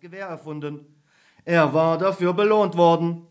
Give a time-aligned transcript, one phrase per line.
[0.00, 1.02] Gewehr erfunden.
[1.44, 3.26] Er war dafür belohnt worden.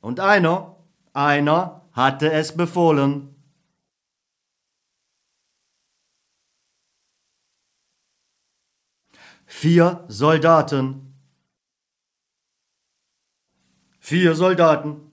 [0.00, 0.74] Und einer,
[1.12, 3.32] einer hatte es befohlen.
[9.46, 11.14] Vier Soldaten.
[14.00, 15.12] Vier Soldaten.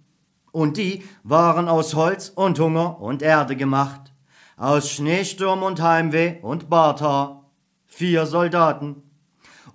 [0.52, 4.14] Und die waren aus Holz und Hunger und Erde gemacht,
[4.56, 7.52] aus Schneesturm und Heimweh und Barthaar.
[7.86, 9.04] Vier Soldaten.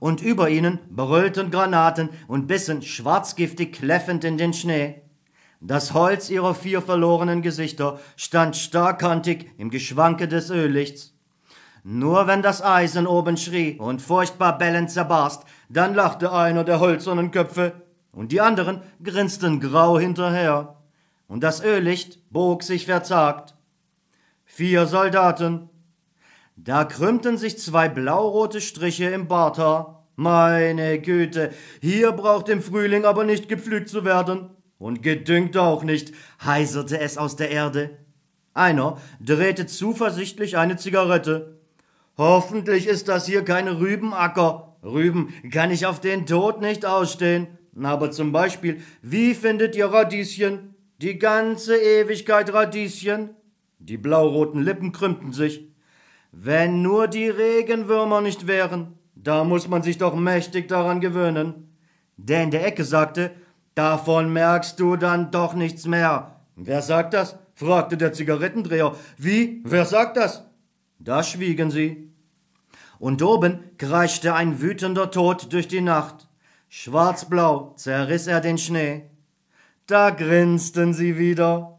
[0.02, 5.00] Und über ihnen brüllten Granaten und bissen schwarzgiftig kläffend in den Schnee.
[5.60, 11.14] Das Holz ihrer vier verlorenen Gesichter stand starkkantig im Geschwanke des Öllichts.
[11.84, 17.30] Nur wenn das Eisen oben schrie und furchtbar bellend zerbarst, dann lachte einer der hölzernen
[17.30, 17.70] Köpfe,
[18.10, 20.78] und die anderen grinsten grau hinterher,
[21.28, 23.54] und das Öllicht bog sich verzagt.
[24.44, 25.68] Vier Soldaten.
[26.64, 30.06] Da krümmten sich zwei blaurote Striche im Barthaar.
[30.14, 34.50] Meine Güte, hier braucht im Frühling aber nicht gepflügt zu werden.
[34.78, 36.12] Und gedüngt auch nicht,
[36.44, 37.90] heiserte es aus der Erde.
[38.54, 41.58] Einer drehte zuversichtlich eine Zigarette.
[42.16, 44.76] Hoffentlich ist das hier kein Rübenacker.
[44.84, 47.48] Rüben kann ich auf den Tod nicht ausstehen.
[47.82, 50.76] Aber zum Beispiel, wie findet ihr Radieschen?
[50.98, 53.30] Die ganze Ewigkeit Radieschen?
[53.80, 55.71] Die blauroten Lippen krümmten sich.
[56.32, 61.76] Wenn nur die Regenwürmer nicht wären, da muss man sich doch mächtig daran gewöhnen.
[62.16, 63.32] Der in der Ecke sagte,
[63.74, 66.40] davon merkst du dann doch nichts mehr.
[66.56, 67.36] Wer sagt das?
[67.54, 68.96] fragte der Zigarettendreher.
[69.18, 69.62] Wie?
[69.64, 70.44] Wer sagt das?
[70.98, 72.10] Da schwiegen sie.
[72.98, 76.28] Und oben kreischte ein wütender Tod durch die Nacht.
[76.70, 79.10] Schwarzblau zerriss er den Schnee.
[79.86, 81.78] Da grinsten sie wieder.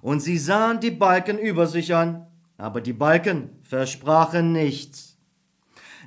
[0.00, 2.26] Und sie sahen die Balken über sich an,
[2.58, 5.16] aber die Balken versprachen nichts.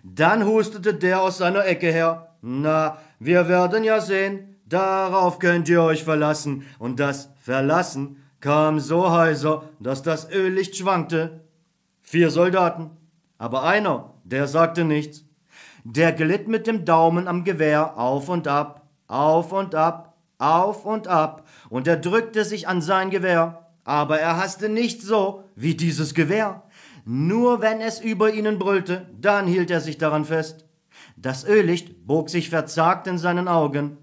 [0.04, 2.36] Dann hustete der aus seiner Ecke her.
[2.42, 6.66] Na, wir werden ja sehen, darauf könnt ihr euch verlassen.
[6.80, 11.42] Und das Verlassen kam so heiser, dass das Öllicht schwankte.
[12.02, 12.92] Vier Soldaten,
[13.38, 15.26] aber einer, der sagte nichts.
[15.84, 21.08] Der glitt mit dem Daumen am Gewehr auf und ab, auf und ab, auf und
[21.08, 26.14] ab, und er drückte sich an sein Gewehr, aber er hasste nicht so wie dieses
[26.14, 26.64] Gewehr.
[27.06, 30.66] Nur wenn es über ihnen brüllte, dann hielt er sich daran fest.
[31.18, 33.98] Das Öllicht bog sich verzagt in seinen Augen.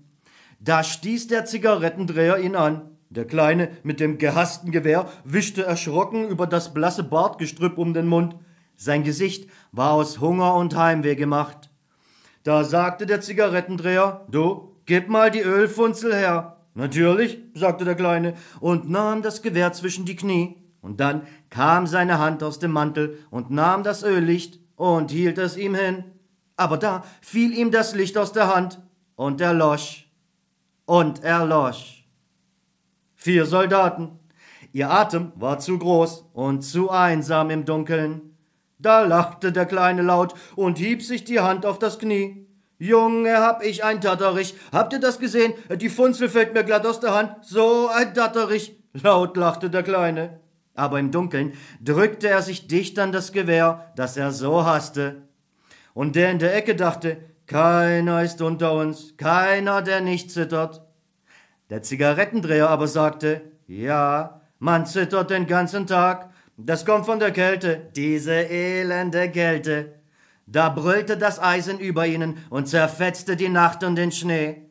[0.60, 2.90] Da stieß der Zigarettendreher ihn an.
[3.08, 8.36] Der Kleine mit dem gehassten Gewehr wischte erschrocken über das blasse Bartgestrüpp um den Mund.
[8.76, 11.70] Sein Gesicht war aus Hunger und Heimweh gemacht.
[12.42, 16.56] Da sagte der Zigarettendreher, du, gib mal die Ölfunzel her.
[16.74, 20.56] Natürlich, sagte der Kleine und nahm das Gewehr zwischen die Knie.
[20.86, 25.56] Und dann kam seine Hand aus dem Mantel und nahm das Öllicht und hielt es
[25.56, 26.04] ihm hin.
[26.56, 28.80] Aber da fiel ihm das Licht aus der Hand
[29.16, 30.08] und erlosch.
[30.84, 32.06] Und erlosch.
[33.16, 34.20] Vier Soldaten.
[34.72, 38.36] Ihr Atem war zu groß und zu einsam im Dunkeln.
[38.78, 42.46] Da lachte der Kleine laut und hieb sich die Hand auf das Knie.
[42.78, 44.54] Junge, hab ich ein Datterich.
[44.70, 45.52] Habt ihr das gesehen?
[45.68, 47.44] Die Funzel fällt mir glatt aus der Hand.
[47.44, 48.76] So ein Datterich.
[48.92, 50.45] Laut lachte der Kleine.
[50.76, 55.22] Aber im Dunkeln drückte er sich dicht an das Gewehr, das er so hasste.
[55.94, 57.16] Und der in der Ecke dachte,
[57.46, 60.82] keiner ist unter uns, keiner, der nicht zittert.
[61.70, 67.90] Der Zigarettendreher aber sagte, ja, man zittert den ganzen Tag, das kommt von der Kälte,
[67.96, 69.94] diese elende Kälte.
[70.46, 74.62] Da brüllte das Eisen über ihnen und zerfetzte die Nacht und den Schnee.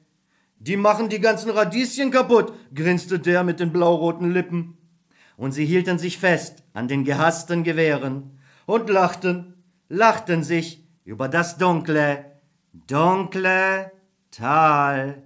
[0.57, 4.77] Die machen die ganzen Radieschen kaputt, grinste der mit den blauroten Lippen.
[5.37, 9.53] Und sie hielten sich fest an den gehassten Gewehren und lachten,
[9.89, 12.39] lachten sich über das dunkle,
[12.73, 13.91] dunkle
[14.31, 15.23] Tal.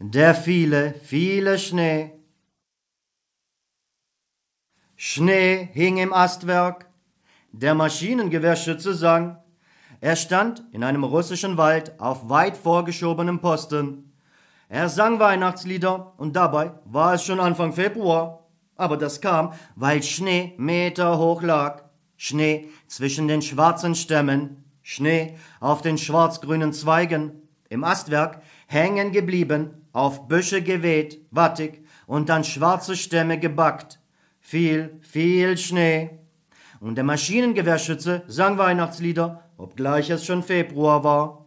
[0.00, 2.12] der viele, viele Schnee.
[4.96, 6.90] Schnee hing im Astwerk,
[7.52, 9.39] der Maschinengewehrschütze sang.
[10.00, 14.12] Er stand in einem russischen Wald auf weit vorgeschobenem Posten.
[14.68, 18.46] Er sang Weihnachtslieder und dabei war es schon Anfang Februar.
[18.76, 21.82] Aber das kam, weil Schnee Meter hoch lag.
[22.16, 27.32] Schnee zwischen den schwarzen Stämmen, Schnee auf den schwarzgrünen Zweigen,
[27.68, 34.00] im Astwerk hängen geblieben auf Büsche geweht, wattig und an schwarze Stämme gebackt.
[34.40, 36.18] Viel, viel Schnee.
[36.80, 41.44] Und der Maschinengewehrschütze sang Weihnachtslieder, obgleich es schon Februar war.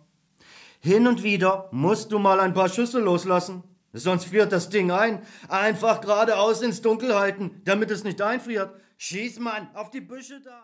[0.80, 3.64] Hin und wieder musst du mal ein paar Schüsse loslassen,
[3.94, 5.24] sonst friert das Ding ein.
[5.50, 8.76] Einfach geradeaus ins Dunkel halten, damit es nicht einfriert.
[8.98, 10.62] Schieß, Mann, auf die Büsche da!